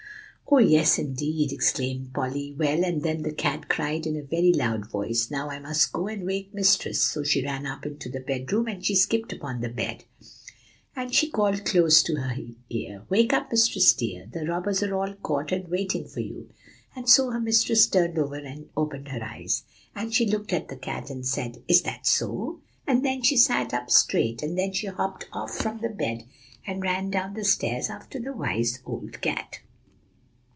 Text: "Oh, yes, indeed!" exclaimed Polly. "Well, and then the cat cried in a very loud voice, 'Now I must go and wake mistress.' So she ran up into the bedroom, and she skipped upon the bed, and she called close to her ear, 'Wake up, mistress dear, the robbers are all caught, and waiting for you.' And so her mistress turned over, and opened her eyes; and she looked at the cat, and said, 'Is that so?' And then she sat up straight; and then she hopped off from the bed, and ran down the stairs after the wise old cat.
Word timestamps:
"Oh, 0.53 0.57
yes, 0.57 0.99
indeed!" 0.99 1.53
exclaimed 1.53 2.13
Polly. 2.13 2.51
"Well, 2.59 2.83
and 2.83 3.03
then 3.03 3.21
the 3.21 3.31
cat 3.31 3.69
cried 3.69 4.05
in 4.05 4.17
a 4.17 4.21
very 4.23 4.51
loud 4.51 4.85
voice, 4.91 5.31
'Now 5.31 5.49
I 5.49 5.59
must 5.59 5.93
go 5.93 6.09
and 6.09 6.25
wake 6.25 6.53
mistress.' 6.53 7.01
So 7.01 7.23
she 7.23 7.41
ran 7.45 7.65
up 7.65 7.85
into 7.85 8.09
the 8.09 8.19
bedroom, 8.19 8.67
and 8.67 8.85
she 8.85 8.93
skipped 8.95 9.31
upon 9.31 9.61
the 9.61 9.69
bed, 9.69 10.03
and 10.93 11.15
she 11.15 11.29
called 11.29 11.63
close 11.63 12.03
to 12.03 12.15
her 12.15 12.35
ear, 12.69 13.03
'Wake 13.07 13.31
up, 13.31 13.49
mistress 13.49 13.93
dear, 13.93 14.27
the 14.29 14.45
robbers 14.45 14.83
are 14.83 14.93
all 14.93 15.13
caught, 15.23 15.53
and 15.53 15.69
waiting 15.69 16.05
for 16.05 16.19
you.' 16.19 16.49
And 16.97 17.07
so 17.07 17.29
her 17.29 17.39
mistress 17.39 17.87
turned 17.87 18.19
over, 18.19 18.35
and 18.35 18.67
opened 18.75 19.07
her 19.07 19.23
eyes; 19.23 19.63
and 19.95 20.13
she 20.13 20.25
looked 20.27 20.51
at 20.51 20.67
the 20.67 20.75
cat, 20.75 21.09
and 21.09 21.25
said, 21.25 21.63
'Is 21.69 21.83
that 21.83 22.05
so?' 22.05 22.59
And 22.85 23.05
then 23.05 23.21
she 23.23 23.37
sat 23.37 23.73
up 23.73 23.89
straight; 23.89 24.43
and 24.43 24.59
then 24.59 24.73
she 24.73 24.87
hopped 24.87 25.29
off 25.31 25.55
from 25.55 25.79
the 25.79 25.87
bed, 25.89 26.25
and 26.67 26.83
ran 26.83 27.09
down 27.09 27.35
the 27.35 27.45
stairs 27.45 27.89
after 27.89 28.19
the 28.19 28.33
wise 28.33 28.79
old 28.85 29.21
cat. 29.21 29.59